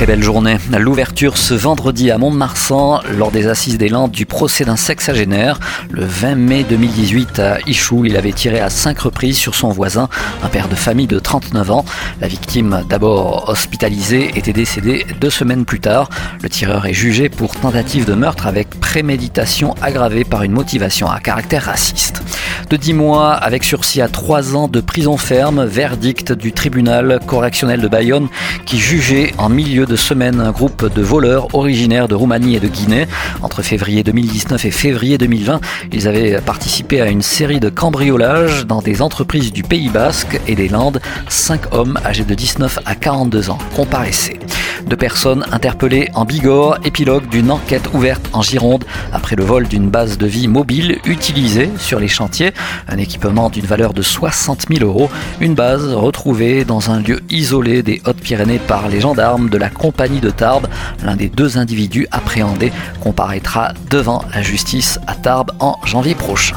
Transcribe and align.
très 0.00 0.06
belle 0.06 0.22
journée. 0.22 0.56
L'ouverture 0.78 1.36
ce 1.36 1.52
vendredi 1.52 2.10
à 2.10 2.16
Mont-de-Marsan 2.16 3.02
lors 3.18 3.30
des 3.30 3.48
assises 3.48 3.76
des 3.76 3.90
Landes 3.90 4.10
du 4.10 4.24
procès 4.24 4.64
d'un 4.64 4.76
sexagénaire. 4.76 5.60
Le 5.90 6.06
20 6.06 6.36
mai 6.36 6.64
2018 6.66 7.38
à 7.38 7.58
Ichou, 7.66 8.06
il 8.06 8.16
avait 8.16 8.32
tiré 8.32 8.60
à 8.60 8.70
cinq 8.70 9.00
reprises 9.00 9.36
sur 9.36 9.54
son 9.54 9.68
voisin, 9.68 10.08
un 10.42 10.48
père 10.48 10.68
de 10.68 10.74
famille 10.74 11.06
de 11.06 11.18
39 11.18 11.70
ans. 11.70 11.84
La 12.22 12.28
victime, 12.28 12.82
d'abord 12.88 13.50
hospitalisée, 13.50 14.30
était 14.36 14.54
décédée 14.54 15.04
deux 15.20 15.28
semaines 15.28 15.66
plus 15.66 15.80
tard. 15.80 16.08
Le 16.42 16.48
tireur 16.48 16.86
est 16.86 16.94
jugé 16.94 17.28
pour 17.28 17.54
tentative 17.54 18.06
de 18.06 18.14
meurtre 18.14 18.46
avec 18.46 18.80
préméditation 18.80 19.74
aggravée 19.82 20.24
par 20.24 20.44
une 20.44 20.52
motivation 20.52 21.10
à 21.10 21.20
caractère 21.20 21.64
raciste. 21.64 22.22
De 22.70 22.76
10 22.76 22.94
mois 22.94 23.32
avec 23.34 23.64
sursis 23.64 24.00
à 24.00 24.08
3 24.08 24.56
ans 24.56 24.68
de 24.68 24.80
prison 24.80 25.18
ferme, 25.18 25.66
verdict 25.66 26.32
du 26.32 26.52
tribunal 26.52 27.20
correctionnel 27.26 27.82
de 27.82 27.88
Bayonne 27.88 28.28
qui 28.64 28.78
jugeait 28.78 29.34
en 29.36 29.50
milieu 29.50 29.86
de 29.90 29.96
semaine 29.96 30.40
un 30.40 30.52
groupe 30.52 30.92
de 30.94 31.02
voleurs 31.02 31.52
originaires 31.52 32.06
de 32.06 32.14
Roumanie 32.14 32.54
et 32.54 32.60
de 32.60 32.68
Guinée. 32.68 33.08
Entre 33.42 33.60
février 33.62 34.04
2019 34.04 34.64
et 34.64 34.70
février 34.70 35.18
2020, 35.18 35.60
ils 35.92 36.06
avaient 36.06 36.40
participé 36.40 37.00
à 37.00 37.08
une 37.08 37.22
série 37.22 37.58
de 37.58 37.70
cambriolages 37.70 38.66
dans 38.66 38.82
des 38.82 39.02
entreprises 39.02 39.52
du 39.52 39.64
Pays 39.64 39.88
Basque 39.88 40.40
et 40.46 40.54
des 40.54 40.68
Landes. 40.68 41.00
Cinq 41.28 41.74
hommes 41.74 41.98
âgés 42.04 42.24
de 42.24 42.34
19 42.34 42.78
à 42.86 42.94
42 42.94 43.50
ans 43.50 43.58
comparaissaient. 43.74 44.38
Deux 44.86 44.96
personnes 44.96 45.44
interpellées 45.52 46.10
en 46.14 46.24
Bigorre, 46.24 46.78
épilogue 46.84 47.28
d'une 47.28 47.50
enquête 47.50 47.88
ouverte 47.92 48.28
en 48.32 48.42
Gironde 48.42 48.84
après 49.12 49.36
le 49.36 49.44
vol 49.44 49.68
d'une 49.68 49.88
base 49.88 50.18
de 50.18 50.26
vie 50.26 50.48
mobile 50.48 50.98
utilisée 51.04 51.70
sur 51.78 52.00
les 52.00 52.08
chantiers, 52.08 52.52
un 52.88 52.98
équipement 52.98 53.50
d'une 53.50 53.66
valeur 53.66 53.92
de 53.92 54.02
60 54.02 54.66
000 54.68 54.84
euros, 54.84 55.10
une 55.40 55.54
base 55.54 55.92
retrouvée 55.92 56.64
dans 56.64 56.90
un 56.90 57.00
lieu 57.00 57.20
isolé 57.30 57.82
des 57.82 58.02
Hautes-Pyrénées 58.04 58.58
par 58.58 58.88
les 58.88 59.00
gendarmes 59.00 59.48
de 59.48 59.58
la 59.58 59.70
compagnie 59.70 60.20
de 60.20 60.30
Tarbes. 60.30 60.68
L'un 61.04 61.16
des 61.16 61.28
deux 61.28 61.58
individus 61.58 62.06
appréhendés 62.10 62.72
comparaîtra 63.00 63.72
devant 63.90 64.24
la 64.34 64.42
justice 64.42 64.98
à 65.06 65.14
Tarbes 65.14 65.52
en 65.60 65.76
janvier 65.84 66.14
prochain. 66.14 66.56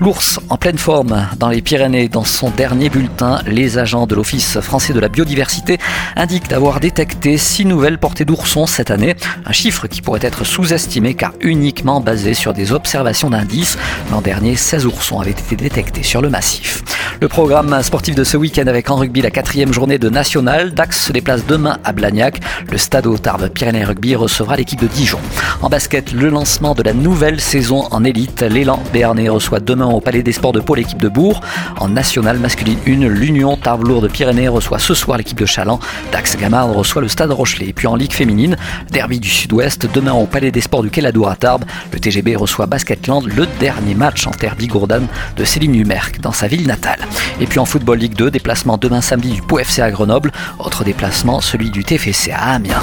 L'ours 0.00 0.40
en 0.50 0.56
pleine 0.56 0.76
forme 0.76 1.28
dans 1.38 1.48
les 1.48 1.62
Pyrénées. 1.62 2.08
Dans 2.08 2.24
son 2.24 2.50
dernier 2.50 2.90
bulletin, 2.90 3.40
les 3.46 3.78
agents 3.78 4.06
de 4.06 4.16
l'Office 4.16 4.58
français 4.60 4.92
de 4.92 4.98
la 4.98 5.08
biodiversité 5.08 5.78
indiquent 6.16 6.52
avoir 6.52 6.80
détecté 6.80 7.38
six 7.38 7.64
nouvelles 7.64 7.98
portées 7.98 8.24
d'oursons 8.24 8.66
cette 8.66 8.90
année. 8.90 9.14
Un 9.46 9.52
chiffre 9.52 9.86
qui 9.86 10.02
pourrait 10.02 10.20
être 10.22 10.44
sous-estimé 10.44 11.14
car 11.14 11.32
uniquement 11.40 12.00
basé 12.00 12.34
sur 12.34 12.52
des 12.52 12.72
observations 12.72 13.30
d'indices. 13.30 13.78
L'an 14.10 14.20
dernier, 14.20 14.56
16 14.56 14.84
oursons 14.86 15.20
avaient 15.20 15.30
été 15.30 15.54
détectés 15.54 16.02
sur 16.02 16.20
le 16.20 16.28
massif. 16.28 16.82
Le 17.20 17.28
programme 17.28 17.80
sportif 17.82 18.16
de 18.16 18.24
ce 18.24 18.36
week-end 18.36 18.66
avec 18.66 18.90
en 18.90 18.96
rugby 18.96 19.22
la 19.22 19.30
quatrième 19.30 19.72
journée 19.72 19.98
de 19.98 20.10
National. 20.10 20.74
Dax 20.74 21.06
se 21.06 21.12
déplace 21.12 21.46
demain 21.46 21.78
à 21.84 21.92
Blagnac. 21.92 22.40
Le 22.70 22.78
stade 22.78 23.06
au 23.06 23.16
Tarbes 23.16 23.48
Pyrénées 23.48 23.84
Rugby 23.84 24.16
recevra 24.16 24.56
l'équipe 24.56 24.80
de 24.80 24.88
Dijon. 24.88 25.20
En 25.62 25.68
basket, 25.68 26.12
le 26.12 26.28
lancement 26.28 26.74
de 26.74 26.82
la 26.82 26.92
nouvelle 26.92 27.40
saison 27.40 27.86
en 27.92 28.02
élite. 28.02 28.42
L'élan 28.42 28.82
béarnais 28.92 29.28
reçoit 29.28 29.60
demain 29.60 29.83
au 29.90 30.00
Palais 30.00 30.22
des 30.22 30.32
Sports 30.32 30.52
de 30.52 30.60
Pau 30.60 30.74
l'équipe 30.74 31.00
de 31.00 31.08
Bourg. 31.08 31.40
En 31.78 31.88
National 31.88 32.38
masculine 32.38 32.78
1, 32.86 33.08
l'Union 33.08 33.56
Tarbes 33.56 33.86
Lourdes 33.86 34.10
Pyrénées 34.10 34.48
reçoit 34.48 34.78
ce 34.78 34.94
soir 34.94 35.18
l'équipe 35.18 35.38
de 35.38 35.46
Chaland. 35.46 35.80
Dax 36.12 36.36
Gamard 36.36 36.72
reçoit 36.72 37.02
le 37.02 37.08
stade 37.08 37.30
Rochelet. 37.30 37.68
Et 37.68 37.72
puis 37.72 37.86
en 37.86 37.96
Ligue 37.96 38.12
féminine, 38.12 38.56
derby 38.90 39.20
du 39.20 39.28
Sud-Ouest, 39.28 39.88
demain 39.92 40.12
au 40.12 40.26
Palais 40.26 40.50
des 40.50 40.60
Sports 40.60 40.82
du 40.82 40.90
Queladour 40.90 41.28
à 41.28 41.36
Tarbes. 41.36 41.64
Le 41.92 42.00
TGB 42.00 42.36
reçoit 42.36 42.66
Basketland, 42.66 43.26
le 43.26 43.46
dernier 43.60 43.94
match 43.94 44.26
en 44.26 44.30
terre 44.30 44.56
bigourdane 44.56 45.06
de 45.36 45.44
Céline 45.44 45.74
Humerc 45.74 46.20
dans 46.20 46.32
sa 46.32 46.46
ville 46.46 46.66
natale. 46.66 47.00
Et 47.40 47.46
puis 47.46 47.58
en 47.58 47.64
Football 47.64 47.98
Ligue 47.98 48.14
2, 48.14 48.30
déplacement 48.30 48.76
demain 48.76 49.00
samedi 49.00 49.32
du 49.32 49.42
Pau 49.42 49.58
FC 49.58 49.82
à 49.82 49.90
Grenoble. 49.90 50.32
Autre 50.58 50.84
déplacement, 50.84 51.40
celui 51.40 51.70
du 51.70 51.84
TFC 51.84 52.30
à 52.30 52.54
Amiens. 52.54 52.82